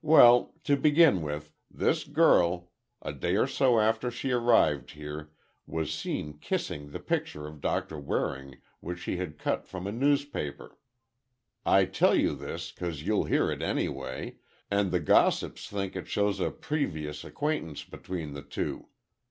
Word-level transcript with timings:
Well, 0.00 0.54
to 0.64 0.78
begin 0.78 1.20
with, 1.20 1.52
this 1.70 2.04
girl, 2.04 2.70
a 3.02 3.12
day 3.12 3.36
or 3.36 3.46
so 3.46 3.78
after 3.80 4.10
she 4.10 4.30
arrived 4.32 4.92
here 4.92 5.30
was 5.66 5.92
seen 5.92 6.38
kissing 6.38 6.88
the 6.90 6.98
picture 6.98 7.46
of 7.46 7.60
Doctor 7.60 8.00
Waring 8.00 8.62
which 8.80 9.00
she 9.00 9.18
had 9.18 9.38
cut 9.38 9.66
from 9.66 9.86
a 9.86 9.92
newspaper. 9.92 10.78
I 11.66 11.84
tell 11.84 12.14
you 12.14 12.34
this, 12.34 12.72
'cause 12.72 13.02
you'll 13.02 13.24
hear 13.24 13.50
it 13.50 13.60
anyway, 13.60 14.36
and 14.70 14.90
the 14.90 15.00
gossips 15.00 15.68
think 15.68 15.96
it 15.96 16.08
shows 16.08 16.40
a 16.40 16.50
previous 16.50 17.22
acquaintance 17.22 17.84
between 17.84 18.32
the 18.32 18.40
two. 18.40 18.88